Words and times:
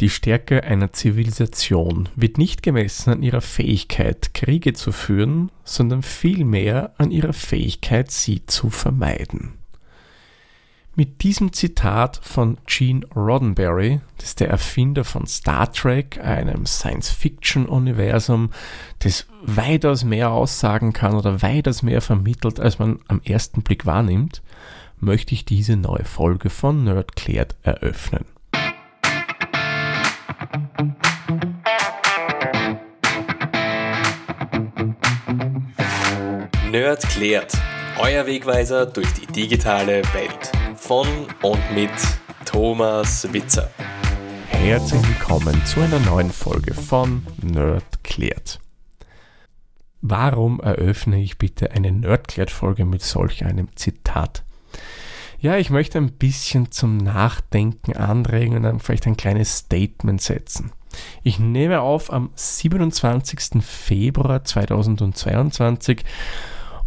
Die 0.00 0.10
Stärke 0.10 0.62
einer 0.62 0.92
Zivilisation 0.92 2.08
wird 2.14 2.38
nicht 2.38 2.62
gemessen 2.62 3.10
an 3.10 3.22
ihrer 3.24 3.40
Fähigkeit, 3.40 4.32
Kriege 4.32 4.72
zu 4.72 4.92
führen, 4.92 5.50
sondern 5.64 6.02
vielmehr 6.02 6.92
an 6.98 7.10
ihrer 7.10 7.32
Fähigkeit, 7.32 8.12
sie 8.12 8.46
zu 8.46 8.70
vermeiden. 8.70 9.54
Mit 10.94 11.24
diesem 11.24 11.52
Zitat 11.52 12.20
von 12.22 12.58
Gene 12.66 13.06
Roddenberry, 13.14 14.00
das 14.18 14.30
ist 14.30 14.40
der 14.40 14.50
Erfinder 14.50 15.02
von 15.02 15.26
Star 15.26 15.72
Trek, 15.72 16.20
einem 16.22 16.64
Science-Fiction-Universum, 16.64 18.50
das 19.00 19.26
weitaus 19.42 20.04
mehr 20.04 20.30
aussagen 20.30 20.92
kann 20.92 21.14
oder 21.14 21.42
weitaus 21.42 21.82
mehr 21.82 22.00
vermittelt, 22.00 22.60
als 22.60 22.78
man 22.78 23.00
am 23.08 23.20
ersten 23.24 23.62
Blick 23.62 23.84
wahrnimmt, 23.84 24.42
möchte 25.00 25.34
ich 25.34 25.44
diese 25.44 25.76
neue 25.76 26.04
Folge 26.04 26.50
von 26.50 26.84
Nerd 26.84 27.16
klärt 27.16 27.56
eröffnen. 27.62 28.37
Nerd 36.78 37.02
klärt. 37.08 37.58
Euer 37.98 38.24
Wegweiser 38.24 38.86
durch 38.86 39.12
die 39.14 39.26
digitale 39.26 40.00
Welt. 40.14 40.52
Von 40.76 41.08
und 41.42 41.74
mit 41.74 41.90
Thomas 42.44 43.26
Witzer. 43.32 43.68
Herzlich 44.46 45.02
willkommen 45.08 45.60
zu 45.66 45.80
einer 45.80 45.98
neuen 45.98 46.30
Folge 46.30 46.74
von 46.74 47.26
Nerd 47.42 48.04
klärt. 48.04 48.60
Warum 50.02 50.60
eröffne 50.60 51.20
ich 51.20 51.36
bitte 51.36 51.72
eine 51.72 51.90
Nerdklärt-Folge 51.90 52.84
mit 52.84 53.02
solch 53.02 53.44
einem 53.44 53.74
Zitat? 53.74 54.44
Ja, 55.40 55.56
ich 55.56 55.70
möchte 55.70 55.98
ein 55.98 56.12
bisschen 56.12 56.70
zum 56.70 56.96
Nachdenken 56.96 57.96
anregen 57.96 58.54
und 58.54 58.62
dann 58.62 58.78
vielleicht 58.78 59.08
ein 59.08 59.16
kleines 59.16 59.58
Statement 59.58 60.22
setzen. 60.22 60.70
Ich 61.24 61.40
nehme 61.40 61.80
auf 61.80 62.12
am 62.12 62.30
27. 62.36 63.64
Februar 63.64 64.44
2022 64.44 66.04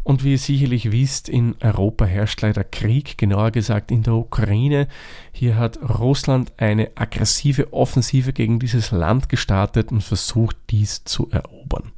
und 0.03 0.23
wie 0.23 0.31
ihr 0.31 0.37
sicherlich 0.37 0.91
wisst, 0.91 1.29
in 1.29 1.55
Europa 1.59 2.05
herrscht 2.05 2.41
leider 2.41 2.63
Krieg, 2.63 3.17
genauer 3.17 3.51
gesagt 3.51 3.91
in 3.91 4.01
der 4.01 4.13
Ukraine. 4.13 4.87
Hier 5.31 5.57
hat 5.57 5.77
Russland 5.99 6.51
eine 6.57 6.89
aggressive 6.95 7.71
Offensive 7.71 8.33
gegen 8.33 8.59
dieses 8.59 8.91
Land 8.91 9.29
gestartet 9.29 9.91
und 9.91 10.01
versucht, 10.01 10.57
dies 10.71 11.03
zu 11.03 11.29
erobern. 11.29 11.91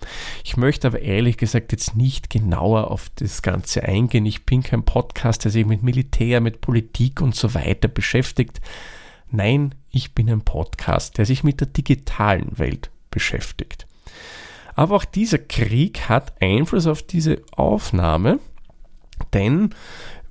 Ich 0.43 0.57
möchte 0.57 0.87
aber 0.87 0.99
ehrlich 0.99 1.37
gesagt 1.37 1.71
jetzt 1.71 1.95
nicht 1.95 2.29
genauer 2.29 2.91
auf 2.91 3.09
das 3.15 3.41
Ganze 3.41 3.83
eingehen. 3.83 4.25
Ich 4.25 4.45
bin 4.45 4.63
kein 4.63 4.83
Podcast, 4.83 5.45
der 5.45 5.51
sich 5.51 5.65
mit 5.65 5.81
Militär, 5.81 6.41
mit 6.41 6.59
Politik 6.59 7.21
und 7.21 7.35
so 7.35 7.53
weiter 7.53 7.87
beschäftigt. 7.87 8.59
Nein, 9.31 9.75
ich 9.91 10.13
bin 10.13 10.29
ein 10.29 10.41
Podcast, 10.41 11.17
der 11.17 11.25
sich 11.25 11.43
mit 11.43 11.61
der 11.61 11.67
digitalen 11.67 12.57
Welt 12.57 12.91
beschäftigt. 13.09 13.87
Aber 14.75 14.95
auch 14.95 15.05
dieser 15.05 15.37
Krieg 15.37 16.09
hat 16.09 16.33
Einfluss 16.41 16.87
auf 16.87 17.03
diese 17.03 17.41
Aufnahme, 17.51 18.39
denn 19.33 19.69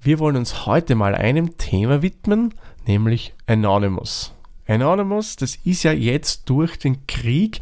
wir 0.01 0.19
wollen 0.19 0.37
uns 0.37 0.67
heute 0.67 0.95
mal 0.95 1.15
einem 1.15 1.57
Thema 1.59 2.03
widmen, 2.03 2.55
nämlich 2.87 3.35
Anonymous. 3.47 4.35
Anonymous, 4.67 5.37
das 5.37 5.57
ist 5.65 5.83
ja 5.85 5.93
jetzt 5.93 6.49
durch 6.49 6.79
den 6.79 7.07
Krieg 7.07 7.61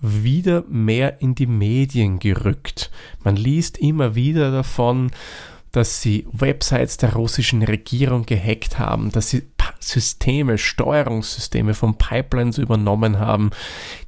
wieder 0.00 0.64
mehr 0.68 1.20
in 1.20 1.34
die 1.34 1.46
Medien 1.46 2.18
gerückt. 2.18 2.90
Man 3.22 3.36
liest 3.36 3.78
immer 3.78 4.14
wieder 4.14 4.50
davon, 4.50 5.10
dass 5.72 6.00
sie 6.00 6.26
Websites 6.32 6.96
der 6.96 7.14
russischen 7.14 7.62
Regierung 7.62 8.24
gehackt 8.24 8.78
haben, 8.78 9.10
dass 9.10 9.30
sie 9.30 9.42
Systeme, 9.80 10.58
Steuerungssysteme 10.58 11.74
von 11.74 11.98
Pipelines 11.98 12.58
übernommen 12.58 13.18
haben, 13.18 13.50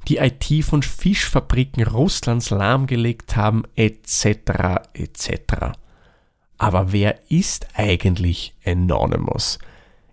die 0.07 0.17
IT 0.17 0.63
von 0.63 0.83
Fischfabriken 0.83 1.83
Russlands 1.83 2.49
lahmgelegt 2.49 3.35
haben, 3.35 3.63
etc. 3.75 4.25
etc. 4.93 5.77
Aber 6.57 6.91
wer 6.91 7.19
ist 7.31 7.67
eigentlich 7.73 8.53
Anonymous? 8.65 9.59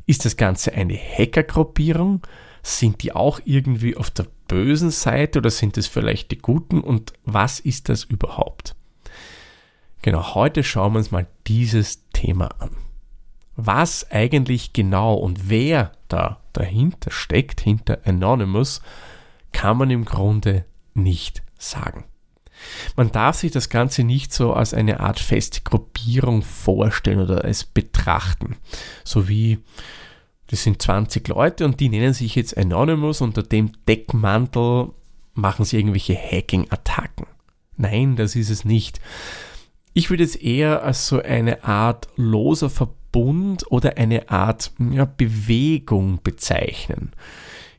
Ist 0.06 0.24
das 0.24 0.36
Ganze 0.36 0.72
eine 0.72 0.96
Hackergruppierung? 0.96 2.22
Sind 2.62 3.02
die 3.02 3.12
auch 3.12 3.40
irgendwie 3.44 3.96
auf 3.96 4.10
der 4.10 4.26
bösen 4.48 4.90
Seite 4.90 5.40
oder 5.40 5.50
sind 5.50 5.76
es 5.76 5.86
vielleicht 5.86 6.30
die 6.30 6.38
guten? 6.38 6.80
Und 6.80 7.12
was 7.24 7.60
ist 7.60 7.88
das 7.88 8.04
überhaupt? 8.04 8.76
Genau, 10.02 10.34
heute 10.34 10.62
schauen 10.62 10.92
wir 10.92 10.98
uns 10.98 11.10
mal 11.10 11.26
dieses 11.48 12.08
Thema 12.10 12.48
an. 12.60 12.70
Was 13.56 14.10
eigentlich 14.10 14.72
genau 14.72 15.14
und 15.14 15.48
wer 15.48 15.92
da 16.08 16.40
dahinter 16.52 17.10
steckt, 17.10 17.60
hinter 17.60 18.00
Anonymous, 18.04 18.82
kann 19.52 19.78
man 19.78 19.90
im 19.90 20.04
Grunde 20.04 20.64
nicht 20.94 21.42
sagen. 21.58 22.04
Man 22.96 23.12
darf 23.12 23.36
sich 23.36 23.52
das 23.52 23.68
Ganze 23.68 24.02
nicht 24.02 24.32
so 24.32 24.52
als 24.52 24.74
eine 24.74 25.00
Art 25.00 25.18
feste 25.18 25.60
Gruppierung 25.62 26.42
vorstellen 26.42 27.20
oder 27.20 27.44
es 27.44 27.64
betrachten. 27.64 28.56
So 29.04 29.28
wie, 29.28 29.58
das 30.48 30.62
sind 30.62 30.80
20 30.80 31.28
Leute 31.28 31.64
und 31.64 31.80
die 31.80 31.88
nennen 31.88 32.14
sich 32.14 32.34
jetzt 32.34 32.56
Anonymous, 32.56 33.20
unter 33.20 33.42
dem 33.42 33.72
Deckmantel 33.86 34.90
machen 35.34 35.64
sie 35.64 35.76
irgendwelche 35.76 36.16
Hacking-Attacken. 36.16 37.26
Nein, 37.76 38.16
das 38.16 38.36
ist 38.36 38.50
es 38.50 38.64
nicht. 38.64 39.00
Ich 39.98 40.10
würde 40.10 40.24
es 40.24 40.36
eher 40.36 40.82
als 40.82 41.06
so 41.06 41.22
eine 41.22 41.64
Art 41.64 42.08
loser 42.16 42.68
Verbund 42.68 43.64
oder 43.70 43.96
eine 43.96 44.28
Art 44.28 44.70
ja, 44.90 45.06
Bewegung 45.06 46.20
bezeichnen. 46.22 47.12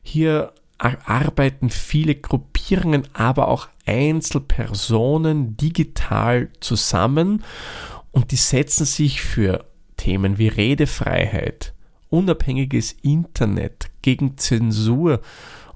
Hier 0.02 0.52
arbeiten 0.78 1.70
viele 1.70 2.16
Gruppierungen, 2.16 3.06
aber 3.12 3.46
auch 3.46 3.68
Einzelpersonen 3.86 5.56
digital 5.56 6.48
zusammen 6.58 7.44
und 8.10 8.32
die 8.32 8.36
setzen 8.36 8.84
sich 8.84 9.22
für 9.22 9.64
Themen 9.96 10.38
wie 10.38 10.48
Redefreiheit, 10.48 11.72
unabhängiges 12.08 12.96
Internet, 13.00 13.90
gegen 14.02 14.36
Zensur 14.38 15.20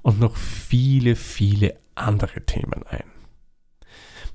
und 0.01 0.19
noch 0.19 0.35
viele, 0.35 1.15
viele 1.15 1.77
andere 1.95 2.45
Themen 2.45 2.83
ein. 2.85 3.12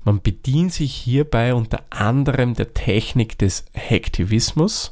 Man 0.03 0.21
bedient 0.21 0.73
sich 0.73 0.93
hierbei 0.93 1.53
unter 1.53 1.83
anderem 1.89 2.53
der 2.53 2.73
Technik 2.73 3.37
des 3.37 3.65
Hacktivismus, 3.75 4.91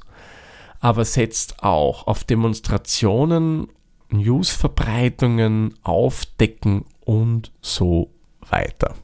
aber 0.80 1.06
setzt 1.06 1.64
auch 1.64 2.08
auf 2.08 2.24
Demonstrationen, 2.24 3.68
Newsverbreitungen, 4.10 5.74
Aufdecken 5.84 6.86
und 7.02 7.52
so 7.62 8.12
weiter. 8.42 8.96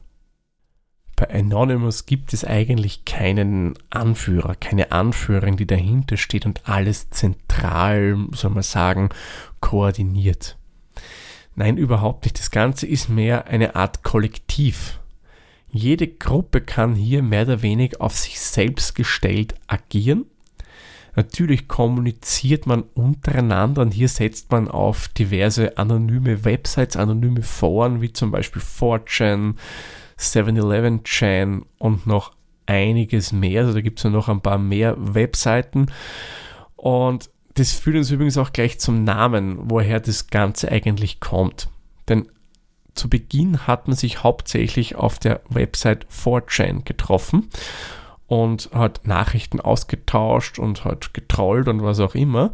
Bei 1.16 1.30
Anonymous 1.32 2.06
gibt 2.06 2.32
es 2.32 2.44
eigentlich 2.44 3.04
keinen 3.04 3.74
Anführer, 3.90 4.56
keine 4.56 4.90
Anführerin, 4.90 5.56
die 5.56 5.66
dahinter 5.66 6.16
steht 6.16 6.44
und 6.44 6.68
alles 6.68 7.10
zentral, 7.10 8.16
soll 8.32 8.50
man 8.50 8.64
sagen, 8.64 9.10
koordiniert. 9.60 10.58
Nein, 11.54 11.76
überhaupt 11.76 12.24
nicht. 12.24 12.38
Das 12.38 12.50
Ganze 12.50 12.86
ist 12.88 13.08
mehr 13.08 13.46
eine 13.46 13.76
Art 13.76 14.02
Kollektiv, 14.02 14.98
jede 15.74 16.06
Gruppe 16.06 16.60
kann 16.60 16.94
hier 16.94 17.20
mehr 17.20 17.42
oder 17.42 17.62
weniger 17.62 18.00
auf 18.00 18.16
sich 18.16 18.38
selbst 18.38 18.94
gestellt 18.94 19.54
agieren. 19.66 20.26
Natürlich 21.16 21.66
kommuniziert 21.66 22.66
man 22.66 22.82
untereinander 22.94 23.82
und 23.82 23.92
hier 23.92 24.08
setzt 24.08 24.52
man 24.52 24.68
auf 24.68 25.08
diverse 25.08 25.76
anonyme 25.76 26.44
Websites, 26.44 26.96
anonyme 26.96 27.42
Foren 27.42 28.00
wie 28.00 28.12
zum 28.12 28.30
Beispiel 28.30 28.62
4chan, 28.62 29.54
7-Eleven-Chan 30.16 31.64
und 31.78 32.06
noch 32.06 32.32
einiges 32.66 33.32
mehr. 33.32 33.62
Also 33.62 33.74
da 33.74 33.80
gibt 33.80 33.98
es 33.98 34.04
ja 34.04 34.10
noch 34.10 34.28
ein 34.28 34.42
paar 34.42 34.58
mehr 34.58 34.94
Webseiten. 34.96 35.86
Und 36.76 37.30
das 37.54 37.72
führt 37.72 37.96
uns 37.96 38.12
übrigens 38.12 38.38
auch 38.38 38.52
gleich 38.52 38.78
zum 38.78 39.02
Namen, 39.02 39.58
woher 39.70 39.98
das 39.98 40.28
Ganze 40.28 40.70
eigentlich 40.70 41.18
kommt. 41.18 41.68
Denn 42.08 42.28
zu 42.94 43.08
Beginn 43.08 43.66
hat 43.66 43.88
man 43.88 43.96
sich 43.96 44.22
hauptsächlich 44.22 44.96
auf 44.96 45.18
der 45.18 45.40
Website 45.48 46.06
4chan 46.10 46.84
getroffen 46.84 47.50
und 48.26 48.70
hat 48.72 49.06
Nachrichten 49.06 49.60
ausgetauscht 49.60 50.58
und 50.58 50.84
hat 50.84 51.14
getrollt 51.14 51.68
und 51.68 51.82
was 51.82 52.00
auch 52.00 52.14
immer. 52.14 52.52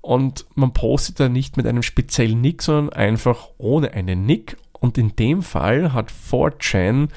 Und 0.00 0.46
man 0.54 0.72
postet 0.72 1.20
da 1.20 1.28
nicht 1.28 1.56
mit 1.56 1.66
einem 1.66 1.82
speziellen 1.82 2.40
Nick, 2.40 2.62
sondern 2.62 2.94
einfach 2.94 3.48
ohne 3.58 3.92
einen 3.92 4.24
Nick. 4.24 4.56
Und 4.72 4.96
in 4.96 5.14
dem 5.16 5.42
Fall 5.42 5.92
hat 5.92 6.10
4chan 6.10 7.08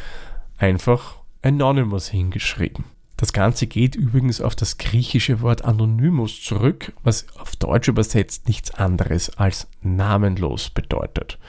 einfach 0.57 1.15
Anonymous 1.41 2.09
hingeschrieben. 2.09 2.85
Das 3.23 3.31
Ganze 3.31 3.67
geht 3.67 3.95
übrigens 3.95 4.41
auf 4.41 4.53
das 4.53 4.77
griechische 4.77 5.39
Wort 5.39 5.63
Anonymous 5.63 6.43
zurück, 6.43 6.91
was 7.03 7.25
auf 7.37 7.55
Deutsch 7.55 7.87
übersetzt 7.87 8.49
nichts 8.49 8.71
anderes 8.71 9.37
als 9.37 9.69
namenlos 9.81 10.69
bedeutet. 10.69 11.39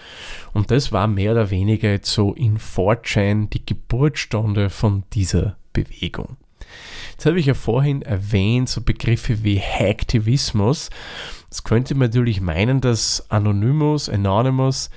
Und 0.53 0.71
das 0.71 0.93
war 0.93 1.09
mehr 1.09 1.33
oder 1.33 1.51
weniger 1.51 1.91
jetzt 1.91 2.13
so 2.13 2.33
in 2.33 2.59
4chan 2.59 3.51
die 3.51 3.67
Geburtsstunde 3.67 4.71
von 4.71 5.03
dieser 5.15 5.57
Bewegung. 5.73 6.37
Jetzt 7.11 7.27
habe 7.27 7.41
ich 7.41 7.47
ja 7.47 7.55
vorhin 7.55 8.03
erwähnt, 8.03 8.69
so 8.69 8.81
Begriffe 8.81 9.43
wie 9.43 9.59
Hacktivismus. 9.59 10.91
Das 11.49 11.65
könnte 11.65 11.97
man 11.97 12.07
natürlich 12.07 12.41
meinen, 12.41 12.83
dass 12.83 13.29
Anonymous, 13.33 14.09
Anonymous 14.09 14.91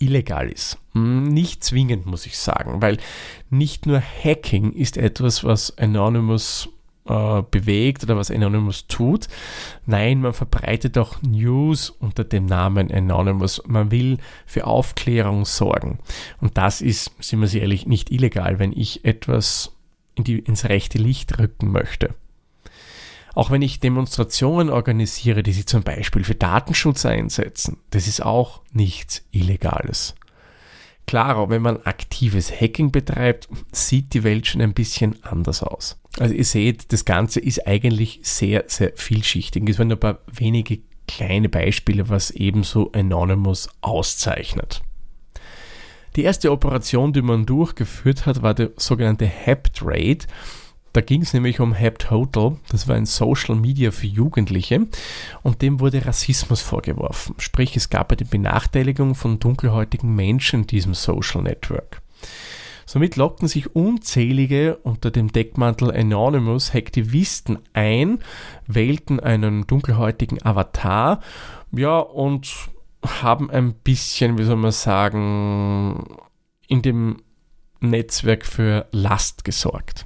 illegal 0.00 0.48
ist. 0.48 0.78
Hm, 0.92 1.28
nicht 1.28 1.62
zwingend, 1.62 2.06
muss 2.06 2.26
ich 2.26 2.36
sagen, 2.38 2.82
weil 2.82 2.98
nicht 3.48 3.86
nur 3.86 4.00
Hacking 4.00 4.72
ist 4.72 4.96
etwas, 4.96 5.44
was 5.44 5.76
Anonymous 5.78 6.68
äh, 7.06 7.42
bewegt 7.50 8.04
oder 8.04 8.16
was 8.16 8.30
Anonymous 8.30 8.86
tut. 8.86 9.28
Nein, 9.86 10.20
man 10.20 10.32
verbreitet 10.32 10.98
auch 10.98 11.20
News 11.22 11.90
unter 11.90 12.24
dem 12.24 12.46
Namen 12.46 12.92
Anonymous. 12.92 13.62
Man 13.66 13.90
will 13.90 14.18
für 14.46 14.66
Aufklärung 14.66 15.44
sorgen. 15.44 15.98
Und 16.40 16.56
das 16.56 16.80
ist, 16.80 17.12
sind 17.20 17.40
wir 17.40 17.60
ehrlich, 17.60 17.86
nicht 17.86 18.10
illegal, 18.10 18.58
wenn 18.58 18.72
ich 18.72 19.04
etwas 19.04 19.72
in 20.14 20.24
die, 20.24 20.38
ins 20.38 20.68
rechte 20.68 20.98
Licht 20.98 21.38
rücken 21.38 21.72
möchte. 21.72 22.14
Auch 23.34 23.50
wenn 23.50 23.62
ich 23.62 23.80
Demonstrationen 23.80 24.70
organisiere, 24.70 25.42
die 25.42 25.52
sich 25.52 25.66
zum 25.66 25.82
Beispiel 25.82 26.24
für 26.24 26.34
Datenschutz 26.34 27.06
einsetzen, 27.06 27.78
das 27.90 28.08
ist 28.08 28.24
auch 28.24 28.62
nichts 28.72 29.22
Illegales. 29.30 30.14
Klar, 31.06 31.50
wenn 31.50 31.62
man 31.62 31.82
aktives 31.82 32.52
Hacking 32.52 32.92
betreibt, 32.92 33.48
sieht 33.72 34.14
die 34.14 34.22
Welt 34.22 34.46
schon 34.46 34.60
ein 34.62 34.74
bisschen 34.74 35.16
anders 35.24 35.62
aus. 35.62 35.98
Also 36.18 36.34
ihr 36.34 36.44
seht, 36.44 36.92
das 36.92 37.04
Ganze 37.04 37.40
ist 37.40 37.66
eigentlich 37.66 38.20
sehr, 38.22 38.64
sehr 38.68 38.92
vielschichtig. 38.94 39.68
Es 39.68 39.78
werden 39.78 39.92
ein 39.92 39.98
paar 39.98 40.20
wenige 40.32 40.78
kleine 41.08 41.48
Beispiele, 41.48 42.08
was 42.08 42.30
ebenso 42.30 42.92
Anonymous 42.92 43.68
auszeichnet. 43.80 44.82
Die 46.16 46.22
erste 46.22 46.52
Operation, 46.52 47.12
die 47.12 47.22
man 47.22 47.46
durchgeführt 47.46 48.26
hat, 48.26 48.42
war 48.42 48.54
der 48.54 48.70
sogenannte 48.76 49.28
Hapt 49.28 49.80
Raid. 49.82 50.26
Da 50.92 51.00
ging 51.00 51.22
es 51.22 51.32
nämlich 51.32 51.60
um 51.60 51.72
Hapt 51.72 52.10
Hotel. 52.10 52.56
Das 52.68 52.88
war 52.88 52.96
ein 52.96 53.06
Social 53.06 53.54
Media 53.54 53.92
für 53.92 54.08
Jugendliche 54.08 54.86
und 55.42 55.62
dem 55.62 55.78
wurde 55.78 56.04
Rassismus 56.04 56.60
vorgeworfen. 56.60 57.36
Sprich, 57.38 57.76
es 57.76 57.90
gab 57.90 58.10
eine 58.10 58.28
Benachteiligung 58.28 59.14
von 59.14 59.38
dunkelhäutigen 59.38 60.14
Menschen 60.14 60.62
in 60.62 60.66
diesem 60.66 60.94
Social 60.94 61.42
Network. 61.42 62.02
Somit 62.86 63.14
lockten 63.14 63.46
sich 63.46 63.76
unzählige 63.76 64.78
unter 64.82 65.12
dem 65.12 65.30
Deckmantel 65.30 65.92
Anonymous 65.92 66.74
Hacktivisten 66.74 67.60
ein, 67.72 68.18
wählten 68.66 69.20
einen 69.20 69.64
dunkelhäutigen 69.68 70.44
Avatar, 70.44 71.20
ja, 71.70 72.00
und 72.00 72.50
haben 73.06 73.48
ein 73.48 73.74
bisschen, 73.74 74.38
wie 74.38 74.42
soll 74.42 74.56
man 74.56 74.72
sagen, 74.72 76.18
in 76.66 76.82
dem 76.82 77.22
Netzwerk 77.78 78.44
für 78.44 78.88
Last 78.90 79.44
gesorgt. 79.44 80.04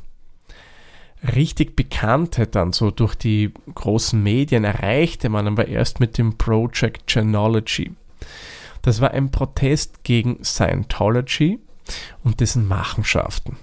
Richtig 1.33 1.75
Bekanntheit 1.75 2.55
dann 2.55 2.73
so 2.73 2.91
durch 2.91 3.15
die 3.15 3.53
großen 3.75 4.23
Medien 4.23 4.65
erreichte 4.65 5.29
man 5.29 5.47
aber 5.47 5.69
erst 5.69 6.01
mit 6.01 6.19
dem 6.19 6.37
Project 6.37 7.07
Genealogy. 7.07 7.93
Das 8.83 9.01
war 9.01 9.13
ein 9.13 9.31
Protest 9.31 10.05
gegen 10.05 10.45
Scientology 10.45 11.59
und 12.23 12.41
dessen 12.41 12.69
Machenschaften. 12.69 13.57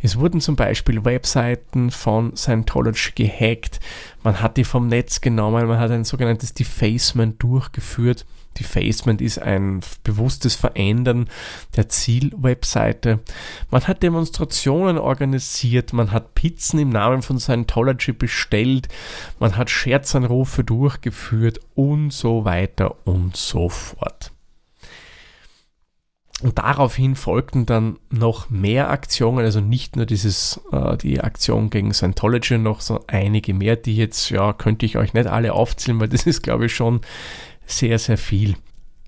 Es 0.00 0.18
wurden 0.18 0.40
zum 0.40 0.56
Beispiel 0.56 1.04
Webseiten 1.04 1.90
von 1.90 2.36
Scientology 2.36 3.12
gehackt, 3.14 3.80
man 4.22 4.40
hat 4.40 4.56
die 4.56 4.64
vom 4.64 4.86
Netz 4.86 5.20
genommen, 5.20 5.66
man 5.66 5.78
hat 5.78 5.90
ein 5.90 6.04
sogenanntes 6.04 6.54
Defacement 6.54 7.42
durchgeführt. 7.42 8.26
Defacement 8.58 9.20
ist 9.20 9.38
ein 9.38 9.80
bewusstes 10.04 10.54
Verändern 10.54 11.28
der 11.76 11.88
Zielwebseite. 11.88 13.20
Man 13.70 13.86
hat 13.86 14.02
Demonstrationen 14.02 14.98
organisiert, 14.98 15.92
man 15.92 16.12
hat 16.12 16.34
Pizzen 16.34 16.78
im 16.80 16.90
Namen 16.90 17.22
von 17.22 17.38
Scientology 17.38 18.12
bestellt, 18.12 18.88
man 19.38 19.56
hat 19.56 19.70
Scherzanrufe 19.70 20.64
durchgeführt 20.64 21.60
und 21.74 22.12
so 22.12 22.44
weiter 22.44 22.96
und 23.06 23.36
so 23.36 23.68
fort. 23.68 24.32
Und 26.40 26.56
daraufhin 26.56 27.16
folgten 27.16 27.66
dann 27.66 27.98
noch 28.10 28.48
mehr 28.48 28.90
Aktionen, 28.90 29.38
also 29.40 29.60
nicht 29.60 29.96
nur 29.96 30.06
dieses, 30.06 30.60
äh, 30.70 30.96
die 30.96 31.20
Aktion 31.20 31.68
gegen 31.68 31.92
Scientology, 31.92 32.58
noch 32.58 32.80
so 32.80 33.02
einige 33.08 33.54
mehr, 33.54 33.74
die 33.74 33.96
jetzt, 33.96 34.30
ja, 34.30 34.52
könnte 34.52 34.86
ich 34.86 34.96
euch 34.96 35.14
nicht 35.14 35.26
alle 35.26 35.52
aufzählen, 35.52 35.98
weil 35.98 36.08
das 36.08 36.26
ist, 36.26 36.42
glaube 36.42 36.66
ich, 36.66 36.74
schon 36.74 37.00
sehr, 37.68 37.98
sehr 37.98 38.18
viel. 38.18 38.56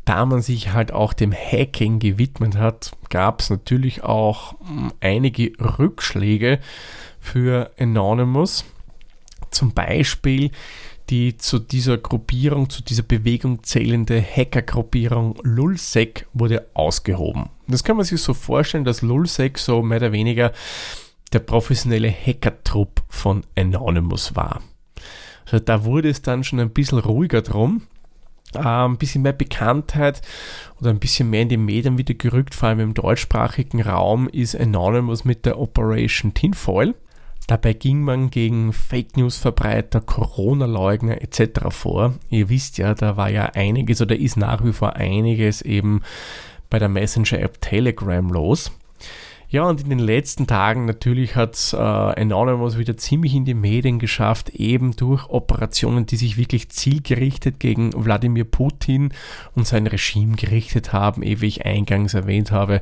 Da 0.04 0.24
man 0.26 0.42
sich 0.42 0.72
halt 0.72 0.92
auch 0.92 1.12
dem 1.12 1.32
Hacking 1.32 1.98
gewidmet 1.98 2.56
hat, 2.56 2.92
gab 3.10 3.40
es 3.40 3.50
natürlich 3.50 4.02
auch 4.02 4.54
hm, 4.60 4.92
einige 5.00 5.52
Rückschläge 5.58 6.60
für 7.18 7.70
Anonymous. 7.78 8.64
Zum 9.50 9.72
Beispiel 9.72 10.50
die 11.10 11.36
zu 11.36 11.58
dieser 11.58 11.98
Gruppierung, 11.98 12.70
zu 12.70 12.82
dieser 12.82 13.02
Bewegung 13.02 13.64
zählende 13.64 14.22
Hackergruppierung 14.22 15.36
Lulsec 15.42 16.26
wurde 16.32 16.66
ausgehoben. 16.74 17.50
Das 17.66 17.82
kann 17.82 17.96
man 17.96 18.04
sich 18.04 18.22
so 18.22 18.32
vorstellen, 18.32 18.84
dass 18.84 19.02
Lulsec 19.02 19.58
so 19.58 19.82
mehr 19.82 19.98
oder 19.98 20.12
weniger 20.12 20.52
der 21.32 21.40
professionelle 21.40 22.10
Hackertrupp 22.10 23.02
von 23.08 23.42
Anonymous 23.56 24.36
war. 24.36 24.62
Also 25.44 25.58
da 25.58 25.84
wurde 25.84 26.08
es 26.08 26.22
dann 26.22 26.44
schon 26.44 26.60
ein 26.60 26.70
bisschen 26.70 26.98
ruhiger 26.98 27.42
drum. 27.42 27.82
Ein 28.54 28.96
bisschen 28.96 29.22
mehr 29.22 29.32
Bekanntheit 29.32 30.22
oder 30.80 30.90
ein 30.90 30.98
bisschen 30.98 31.30
mehr 31.30 31.42
in 31.42 31.48
die 31.48 31.56
Medien 31.56 31.98
wieder 31.98 32.14
gerückt, 32.14 32.54
vor 32.54 32.68
allem 32.70 32.80
im 32.80 32.94
deutschsprachigen 32.94 33.80
Raum, 33.82 34.28
ist 34.28 34.58
Anonymous 34.58 35.24
mit 35.24 35.46
der 35.46 35.58
Operation 35.58 36.34
Tinfoil. 36.34 36.94
Dabei 37.46 37.72
ging 37.72 38.02
man 38.02 38.30
gegen 38.30 38.72
Fake 38.72 39.16
News-Verbreiter, 39.16 40.00
Corona-Leugner 40.00 41.20
etc. 41.20 41.70
vor. 41.70 42.14
Ihr 42.28 42.48
wisst 42.48 42.78
ja, 42.78 42.94
da 42.94 43.16
war 43.16 43.28
ja 43.28 43.46
einiges 43.46 44.00
oder 44.00 44.16
ist 44.16 44.36
nach 44.36 44.64
wie 44.64 44.72
vor 44.72 44.94
einiges 44.94 45.60
eben 45.62 46.02
bei 46.68 46.78
der 46.78 46.88
Messenger-App 46.88 47.60
Telegram 47.60 48.28
los. 48.28 48.70
Ja, 49.52 49.64
und 49.64 49.80
in 49.82 49.90
den 49.90 49.98
letzten 49.98 50.46
Tagen 50.46 50.84
natürlich 50.84 51.34
hat 51.34 51.72
äh, 51.72 51.76
Anonymous 51.76 52.78
wieder 52.78 52.96
ziemlich 52.96 53.34
in 53.34 53.44
die 53.44 53.54
Medien 53.54 53.98
geschafft, 53.98 54.50
eben 54.50 54.94
durch 54.94 55.28
Operationen, 55.28 56.06
die 56.06 56.14
sich 56.14 56.36
wirklich 56.36 56.68
zielgerichtet 56.68 57.58
gegen 57.58 57.92
Wladimir 57.92 58.44
Putin 58.44 59.12
und 59.56 59.66
sein 59.66 59.88
Regime 59.88 60.36
gerichtet 60.36 60.92
haben, 60.92 61.24
eh 61.24 61.40
wie 61.40 61.48
ich 61.48 61.66
eingangs 61.66 62.14
erwähnt 62.14 62.52
habe, 62.52 62.80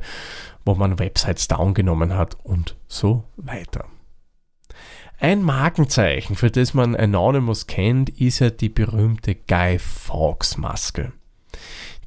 wo 0.63 0.75
man 0.75 0.99
Websites 0.99 1.47
down 1.47 1.73
genommen 1.73 2.13
hat 2.13 2.37
und 2.43 2.75
so 2.87 3.23
weiter. 3.35 3.85
Ein 5.19 5.41
Markenzeichen, 5.41 6.35
für 6.35 6.51
das 6.51 6.75
man 6.75 6.95
Anonymous 6.95 7.65
kennt, 7.65 8.09
ist 8.09 8.39
ja 8.39 8.51
die 8.51 8.69
berühmte 8.69 9.33
Guy 9.33 9.79
Fawkes 9.79 10.57
Maske. 10.57 11.13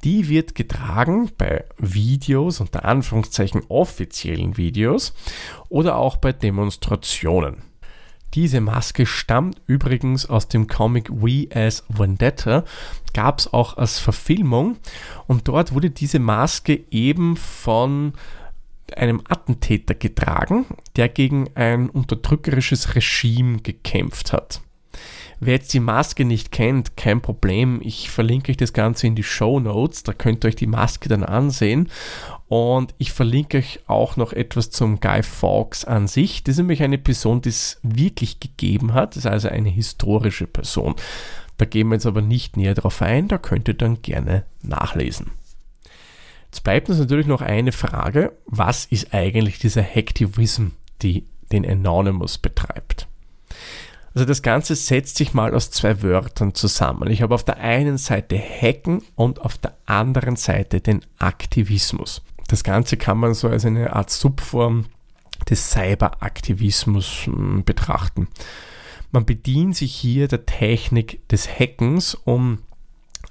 Die 0.04 0.28
wird 0.28 0.54
getragen 0.54 1.31
bei 1.38 1.64
Videos, 1.78 2.60
unter 2.60 2.84
Anführungszeichen 2.84 3.62
offiziellen 3.69 4.56
Videos 4.56 5.15
oder 5.69 5.96
auch 5.96 6.17
bei 6.17 6.32
Demonstrationen. 6.32 7.62
Diese 8.34 8.60
Maske 8.60 9.05
stammt 9.05 9.60
übrigens 9.67 10.26
aus 10.29 10.48
dem 10.48 10.67
Comic 10.67 11.10
We 11.10 11.46
as 11.55 11.84
Vendetta, 11.88 12.65
gab 13.12 13.38
es 13.38 13.53
auch 13.53 13.76
als 13.76 13.98
Verfilmung 13.98 14.79
und 15.26 15.48
dort 15.48 15.74
wurde 15.74 15.91
diese 15.91 16.19
Maske 16.19 16.82
eben 16.91 17.36
von 17.36 18.15
einem 18.96 19.22
Attentäter 19.29 19.94
getragen, 19.94 20.67
der 20.96 21.08
gegen 21.08 21.50
ein 21.55 21.91
unterdrückerisches 21.91 22.94
Regime 22.94 23.58
gekämpft 23.58 24.32
hat. 24.32 24.60
Wer 25.44 25.55
jetzt 25.55 25.75
die 25.75 25.81
Maske 25.81 26.25
nicht 26.25 26.53
kennt, 26.53 26.96
kein 26.96 27.20
Problem. 27.20 27.81
Ich 27.82 28.11
verlinke 28.11 28.53
euch 28.53 28.56
das 28.56 28.72
Ganze 28.72 29.08
in 29.08 29.17
die 29.17 29.25
Show 29.25 29.58
Notes. 29.58 30.05
Da 30.05 30.13
könnt 30.13 30.44
ihr 30.44 30.49
euch 30.49 30.55
die 30.55 30.69
Maske 30.69 31.08
dann 31.08 31.25
ansehen. 31.25 31.91
Und 32.46 32.94
ich 32.99 33.11
verlinke 33.11 33.58
euch 33.58 33.81
auch 33.89 34.17
noch 34.17 34.32
etwas 34.32 34.70
zum 34.70 35.01
Guy 35.01 35.25
Fawkes 35.25 35.84
an 35.84 36.06
sich. 36.06 36.44
Das 36.44 36.53
ist 36.53 36.58
nämlich 36.58 36.84
eine 36.84 36.96
Person, 36.96 37.43
die 37.43 37.49
es 37.49 37.81
wirklich 37.82 38.39
gegeben 38.39 38.94
hat. 38.94 39.17
Das 39.17 39.25
ist 39.25 39.27
also 39.27 39.49
eine 39.49 39.69
historische 39.69 40.46
Person. 40.46 40.94
Da 41.56 41.65
gehen 41.65 41.89
wir 41.89 41.96
jetzt 41.96 42.06
aber 42.06 42.22
nicht 42.22 42.56
näher 42.56 42.75
drauf 42.75 43.03
ein. 43.03 43.27
Da 43.27 43.37
könnt 43.37 43.67
ihr 43.67 43.75
dann 43.75 44.01
gerne 44.01 44.44
nachlesen. 44.63 45.32
Jetzt 46.53 46.63
bleibt 46.63 46.89
uns 46.89 47.01
natürlich 47.01 47.27
noch 47.27 47.41
eine 47.41 47.72
Frage. 47.72 48.39
Was 48.46 48.84
ist 48.84 49.13
eigentlich 49.13 49.58
dieser 49.58 49.82
Hacktivism, 49.82 50.69
die 51.03 51.27
den 51.51 51.69
Anonymous 51.69 52.39
betreibt? 52.39 53.08
Also 54.14 54.26
das 54.26 54.42
Ganze 54.42 54.74
setzt 54.74 55.16
sich 55.16 55.32
mal 55.32 55.54
aus 55.54 55.70
zwei 55.70 56.02
Wörtern 56.02 56.54
zusammen. 56.54 57.10
Ich 57.10 57.22
habe 57.22 57.34
auf 57.34 57.44
der 57.44 57.58
einen 57.58 57.96
Seite 57.96 58.38
Hacken 58.38 59.02
und 59.14 59.40
auf 59.40 59.56
der 59.58 59.74
anderen 59.86 60.36
Seite 60.36 60.81
den 60.81 61.00
Aktivismus. 61.19 62.22
Das 62.48 62.62
Ganze 62.64 62.96
kann 62.98 63.19
man 63.19 63.32
so 63.32 63.48
als 63.48 63.64
eine 63.64 63.94
Art 63.94 64.10
Subform 64.10 64.84
des 65.48 65.70
Cyberaktivismus 65.70 67.26
hm, 67.26 67.64
betrachten. 67.64 68.28
Man 69.10 69.24
bedient 69.24 69.76
sich 69.76 69.94
hier 69.94 70.28
der 70.28 70.46
Technik 70.46 71.26
des 71.28 71.48
Hackens, 71.48 72.14
um 72.14 72.58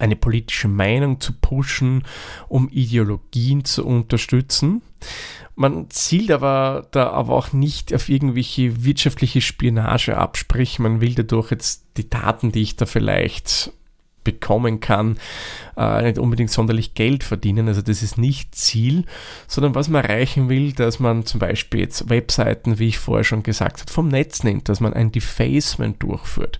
eine 0.01 0.15
politische 0.15 0.67
Meinung 0.67 1.19
zu 1.21 1.33
pushen, 1.33 2.03
um 2.47 2.69
Ideologien 2.69 3.63
zu 3.63 3.85
unterstützen. 3.85 4.81
Man 5.55 5.89
zielt 5.89 6.31
aber 6.31 6.87
da 6.91 7.09
aber 7.11 7.33
auch 7.33 7.53
nicht 7.53 7.93
auf 7.93 8.09
irgendwelche 8.09 8.83
wirtschaftliche 8.83 9.41
Spionage 9.41 10.17
ab, 10.17 10.37
man 10.79 11.01
will 11.01 11.13
dadurch 11.13 11.51
jetzt 11.51 11.85
die 11.97 12.09
Daten, 12.09 12.51
die 12.51 12.61
ich 12.61 12.75
da 12.75 12.85
vielleicht 12.85 13.71
bekommen 14.23 14.79
kann, 14.79 15.17
äh, 15.77 16.03
nicht 16.03 16.19
unbedingt 16.19 16.51
sonderlich 16.51 16.93
Geld 16.93 17.23
verdienen. 17.23 17.67
Also 17.67 17.81
das 17.81 18.03
ist 18.03 18.17
nicht 18.17 18.55
Ziel, 18.55 19.05
sondern 19.47 19.75
was 19.75 19.89
man 19.89 20.03
erreichen 20.03 20.49
will, 20.49 20.73
dass 20.73 20.99
man 20.99 21.25
zum 21.25 21.39
Beispiel 21.39 21.81
jetzt 21.81 22.09
Webseiten, 22.09 22.79
wie 22.79 22.87
ich 22.87 22.99
vorher 22.99 23.23
schon 23.23 23.43
gesagt 23.43 23.81
habe, 23.81 23.91
vom 23.91 24.07
Netz 24.07 24.43
nimmt, 24.43 24.69
dass 24.69 24.79
man 24.79 24.93
ein 24.93 25.11
Defacement 25.11 26.01
durchführt, 26.01 26.59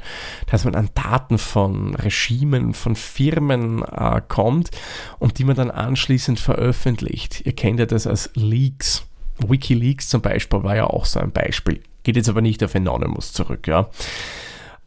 dass 0.49 0.65
man 0.65 0.75
an 0.75 0.89
Daten 0.95 1.37
von 1.37 1.95
Regimen, 1.95 2.73
von 2.73 2.95
Firmen 2.95 3.83
äh, 3.83 4.21
kommt 4.27 4.71
und 5.19 5.37
die 5.37 5.43
man 5.43 5.55
dann 5.55 5.71
anschließend 5.71 6.39
veröffentlicht. 6.39 7.41
Ihr 7.45 7.53
kennt 7.53 7.79
ja 7.79 7.85
das 7.85 8.07
als 8.07 8.31
Leaks. 8.35 9.05
Wikileaks 9.37 10.09
zum 10.09 10.21
Beispiel 10.21 10.63
war 10.63 10.75
ja 10.75 10.85
auch 10.85 11.05
so 11.05 11.19
ein 11.19 11.31
Beispiel. 11.31 11.81
Geht 12.03 12.15
jetzt 12.15 12.29
aber 12.29 12.41
nicht 12.41 12.63
auf 12.63 12.75
Anonymous 12.75 13.33
zurück, 13.33 13.67
ja. 13.67 13.89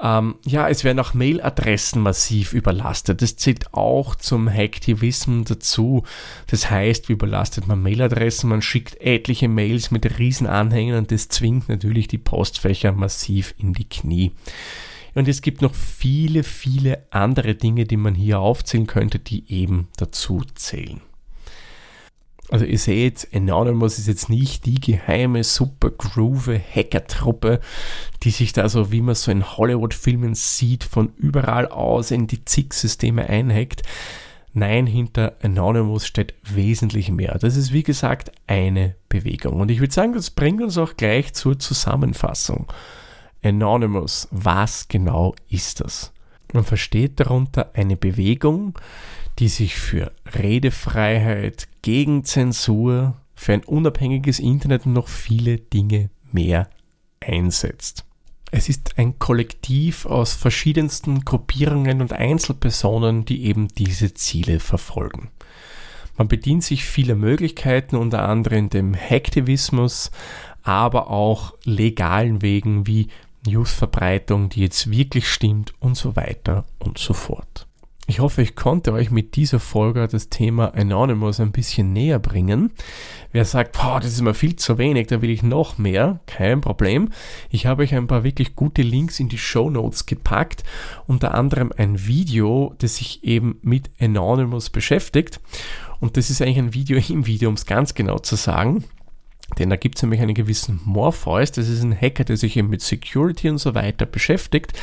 Ähm, 0.01 0.35
ja, 0.45 0.69
es 0.69 0.83
werden 0.83 0.99
auch 0.99 1.15
Mailadressen 1.15 2.03
massiv 2.03 2.53
überlastet. 2.53 3.23
Das 3.23 3.37
zählt 3.37 3.73
auch 3.73 4.17
zum 4.17 4.49
Hacktivism 4.49 5.45
dazu. 5.45 6.03
Das 6.49 6.71
heißt, 6.71 7.09
wie 7.09 7.13
überlastet 7.13 7.69
man 7.69 7.83
Mailadressen? 7.83 8.51
Man 8.51 8.63
schickt 8.63 9.01
etliche 9.01 9.49
Mails 9.49 9.91
mit 9.91 10.19
Riesenanhängen 10.19 10.97
und 10.97 11.13
das 11.13 11.29
zwingt 11.29 11.69
natürlich 11.69 12.09
die 12.09 12.19
Postfächer 12.19 12.93
massiv 12.93 13.55
in 13.57 13.73
die 13.73 13.89
Knie. 13.89 14.33
Und 15.15 15.29
es 15.29 15.43
gibt 15.43 15.63
noch 15.63 15.75
viele, 15.75 16.43
viele 16.43 17.07
andere 17.11 17.55
Dinge, 17.55 17.85
die 17.85 17.97
man 17.97 18.17
hier 18.17 18.41
aufzählen 18.41 18.89
könnte, 18.89 19.21
die 19.21 19.45
eben 19.49 19.89
dazu 19.97 20.43
zählen. 20.55 21.01
Also 22.51 22.67
ihr 22.67 22.79
seht, 22.79 23.29
Anonymous 23.33 23.99
ist 23.99 24.07
jetzt 24.07 24.29
nicht 24.29 24.67
die 24.67 24.79
geheime, 24.79 25.45
super 25.45 25.91
groove 25.91 26.49
Hacker-Truppe, 26.49 27.61
die 28.23 28.31
sich 28.31 28.53
da 28.53 28.69
so, 28.69 28.93
wie 28.93 29.01
man 29.01 29.15
so 29.15 29.31
in 29.31 29.57
Hollywood-Filmen 29.57 30.35
sieht, 30.35 30.85
von 30.85 31.13
überall 31.17 31.69
aus 31.69 32.11
in 32.11 32.27
die 32.27 32.45
ZIG-Systeme 32.45 33.29
einhackt. 33.29 33.83
Nein, 34.53 34.87
hinter 34.87 35.37
Anonymous 35.43 36.07
steht 36.07 36.35
wesentlich 36.45 37.11
mehr. 37.11 37.39
Das 37.41 37.57
ist 37.57 37.73
wie 37.73 37.83
gesagt 37.83 38.31
eine 38.47 38.95
Bewegung. 39.09 39.61
Und 39.61 39.71
ich 39.71 39.81
würde 39.81 39.93
sagen, 39.93 40.13
das 40.13 40.31
bringt 40.31 40.63
uns 40.63 40.79
auch 40.79 40.97
gleich 40.97 41.33
zur 41.35 41.59
Zusammenfassung. 41.59 42.73
Anonymous, 43.43 44.29
was 44.31 44.87
genau 44.87 45.35
ist 45.49 45.81
das? 45.81 46.13
Man 46.53 46.63
versteht 46.63 47.19
darunter 47.19 47.71
eine 47.75 47.97
Bewegung, 47.97 48.79
die 49.39 49.49
sich 49.49 49.77
für 49.77 50.13
Redefreiheit, 50.35 51.69
gegen 51.83 52.25
Zensur, 52.25 53.17
für 53.35 53.53
ein 53.53 53.65
unabhängiges 53.65 54.39
Internet 54.39 54.87
und 54.87 54.93
noch 54.93 55.09
viele 55.09 55.59
Dinge 55.59 56.11
mehr 56.31 56.69
einsetzt. 57.21 58.05
Es 58.51 58.69
ist 58.69 58.99
ein 58.99 59.19
Kollektiv 59.19 60.07
aus 60.07 60.35
verschiedensten 60.35 61.25
Gruppierungen 61.25 62.01
und 62.01 62.13
Einzelpersonen, 62.13 63.25
die 63.25 63.47
eben 63.47 63.67
diese 63.69 64.15
Ziele 64.15 64.61
verfolgen. 64.61 65.31
Man 66.17 66.29
bedient 66.29 66.63
sich 66.63 66.85
vieler 66.85 67.17
Möglichkeiten, 67.17 67.97
unter 67.97 68.23
anderem 68.23 68.71
dem 68.71 68.95
Hacktivismus, 68.95 70.13
aber 70.63 71.11
auch 71.11 71.55
legalen 71.65 72.43
Wegen 72.43 72.87
wie 72.87 73.09
Newsverbreitung, 73.45 74.49
die 74.49 74.61
jetzt 74.61 74.91
wirklich 74.91 75.29
stimmt 75.29 75.75
und 75.81 75.97
so 75.97 76.15
weiter 76.15 76.65
und 76.79 76.99
so 76.99 77.13
fort. 77.13 77.67
Ich 78.07 78.21
hoffe, 78.21 78.43
ich 78.43 78.55
konnte 78.55 78.93
euch 78.93 79.11
mit 79.11 79.35
dieser 79.35 79.59
Folge 79.59 80.07
das 80.07 80.29
Thema 80.29 80.75
Anonymous 80.75 81.41
ein 81.41 81.53
bisschen 81.53 81.95
näher 81.95 82.19
bringen. 82.19 82.71
Wer 83.33 83.47
sagt, 83.47 83.79
das 83.79 84.05
ist 84.05 84.21
mir 84.21 84.35
viel 84.35 84.57
zu 84.57 84.77
wenig, 84.77 85.07
da 85.07 85.23
will 85.23 85.31
ich 85.31 85.43
noch 85.43 85.79
mehr, 85.79 86.21
kein 86.27 86.61
Problem. 86.61 87.09
Ich 87.49 87.65
habe 87.65 87.83
euch 87.83 87.95
ein 87.95 88.07
paar 88.07 88.23
wirklich 88.23 88.57
gute 88.57 88.83
Links 88.83 89.21
in 89.21 89.31
die 89.31 89.39
Show 89.39 89.71
Notes 89.71 90.05
gepackt, 90.05 90.65
unter 91.07 91.35
anderem 91.35 91.73
ein 91.79 92.07
Video, 92.07 92.75
das 92.77 92.97
sich 92.97 93.25
eben 93.25 93.59
mit 93.63 93.91
Anonymous 93.99 94.69
beschäftigt. 94.69 95.41
Und 95.99 96.19
das 96.19 96.29
ist 96.29 96.43
eigentlich 96.43 96.59
ein 96.59 96.75
Video 96.75 96.99
im 97.09 97.25
Video, 97.25 97.49
um 97.49 97.55
es 97.55 97.65
ganz 97.65 97.95
genau 97.95 98.19
zu 98.19 98.37
sagen. 98.37 98.85
Denn 99.59 99.71
da 99.71 99.77
gibt 99.77 99.97
es 99.97 100.03
nämlich 100.03 100.21
einen 100.21 100.35
gewissen 100.35 100.79
Morpheus, 100.85 101.53
das 101.53 101.71
ist 101.71 101.83
ein 101.83 101.99
Hacker, 101.99 102.25
der 102.25 102.37
sich 102.37 102.57
eben 102.59 102.69
mit 102.69 102.83
Security 102.83 103.49
und 103.49 103.59
so 103.59 103.75
weiter 103.75 104.05
beschäftigt 104.05 104.75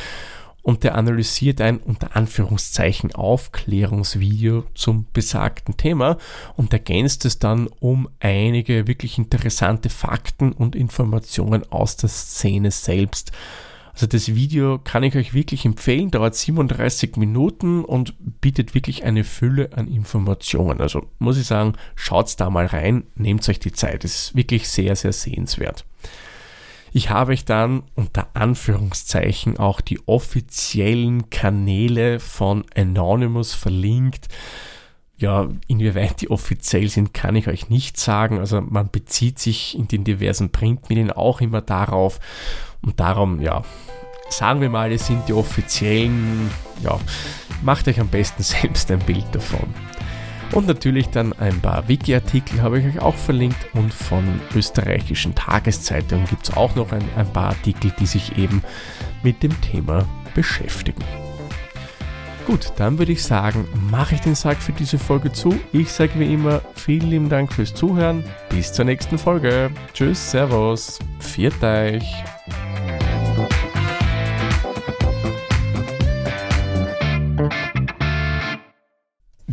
und 0.62 0.84
der 0.84 0.96
analysiert 0.96 1.62
ein 1.62 1.78
unter 1.78 2.16
Anführungszeichen 2.16 3.14
Aufklärungsvideo 3.16 4.66
zum 4.76 5.06
besagten 5.12 5.78
Thema 5.78 6.18
und 6.56 6.74
ergänzt 6.74 7.26
es 7.26 7.40
dann 7.40 7.68
um 7.80 8.10
einige 8.20 8.88
wirklich 8.88 9.18
interessante 9.18 9.90
Fakten 9.90 10.52
und 10.52 10.76
Informationen 10.76 11.64
aus 11.72 11.98
der 11.98 12.10
Szene 12.10 12.72
selbst. 12.72 13.32
Also 13.94 14.08
das 14.08 14.34
Video 14.36 14.80
kann 14.80 15.04
ich 15.04 15.16
euch 15.16 15.34
wirklich 15.34 15.66
empfehlen, 15.66 16.12
dauert 16.12 16.36
37 16.36 17.18
Minuten 17.18 17.84
und 17.84 18.14
bietet 18.40 18.74
wirklich 18.74 19.04
eine 19.04 19.24
Fülle 19.24 19.70
an 19.74 19.88
Informationen. 19.88 20.80
Also 20.80 21.08
muss 21.20 21.38
ich 21.38 21.46
sagen, 21.46 21.74
schaut 21.96 22.40
da 22.40 22.50
mal 22.50 22.68
rein, 22.68 23.04
nehmt 23.16 23.48
euch 23.50 23.60
die 23.60 23.74
Zeit, 23.74 24.06
es 24.06 24.28
ist 24.28 24.36
wirklich 24.36 24.70
sehr, 24.70 24.96
sehr 24.96 25.12
sehenswert. 25.12 25.86
Ich 26.94 27.10
habe 27.10 27.32
euch 27.32 27.46
dann 27.46 27.84
unter 27.96 28.28
Anführungszeichen 28.34 29.58
auch 29.58 29.80
die 29.80 30.00
offiziellen 30.08 31.30
Kanäle 31.30 32.20
von 32.20 32.66
Anonymous 32.76 33.54
verlinkt. 33.54 34.28
Ja, 35.18 35.48
inwieweit 35.68 36.20
die 36.22 36.30
offiziell 36.30 36.90
sind, 36.90 37.14
kann 37.14 37.36
ich 37.36 37.48
euch 37.48 37.70
nicht 37.70 37.98
sagen. 37.98 38.40
Also 38.40 38.60
man 38.60 38.90
bezieht 38.92 39.40
sich 39.40 39.78
in 39.78 39.88
den 39.88 40.04
diversen 40.04 40.52
Printmedien 40.52 41.12
auch 41.12 41.40
immer 41.40 41.62
darauf. 41.62 42.20
Und 42.82 43.00
darum, 43.00 43.40
ja, 43.40 43.62
sagen 44.30 44.60
wir 44.60 44.70
mal, 44.70 44.92
es 44.92 45.08
sind 45.08 45.30
die 45.30 45.34
offiziellen. 45.34 46.50
Ja, 46.84 47.00
macht 47.62 47.88
euch 47.88 48.02
am 48.02 48.10
besten 48.10 48.44
selbst 48.44 48.92
ein 48.92 49.00
Bild 49.00 49.28
davon. 49.32 49.74
Und 50.54 50.68
natürlich 50.68 51.10
dann 51.10 51.34
ein 51.34 51.62
paar 51.62 51.88
Wiki-Artikel 51.88 52.62
habe 52.62 52.80
ich 52.80 52.86
euch 52.86 53.00
auch 53.02 53.16
verlinkt 53.16 53.74
und 53.74 53.94
von 53.94 54.24
österreichischen 54.54 55.34
Tageszeitungen 55.34 56.26
gibt 56.28 56.50
es 56.50 56.58
auch 56.58 56.76
noch 56.76 56.92
ein, 56.92 57.04
ein 57.16 57.32
paar 57.32 57.50
Artikel, 57.50 57.94
die 58.00 58.06
sich 58.06 58.38
eben 58.38 58.62
mit 59.24 59.44
dem 59.44 59.60
Thema 59.62 60.06
beschäftigen. 60.36 61.04
Gut, 62.48 62.74
dann 62.76 62.98
würde 62.98 63.12
ich 63.12 63.24
sagen, 63.24 63.68
mache 63.90 64.16
ich 64.16 64.22
den 64.22 64.36
Sack 64.36 64.58
für 64.58 64.74
diese 64.74 64.98
Folge 64.98 65.32
zu. 65.32 65.58
Ich 65.72 65.92
sage 65.92 66.20
wie 66.20 66.34
immer 66.34 66.62
vielen 66.74 67.10
lieben 67.10 67.30
Dank 67.30 67.54
fürs 67.54 67.74
Zuhören. 67.74 68.24
Bis 68.50 68.74
zur 68.74 68.86
nächsten 68.86 69.18
Folge. 69.18 69.70
Tschüss, 69.94 70.32
Servus, 70.32 71.00
viert 71.20 71.64
euch. 71.64 72.04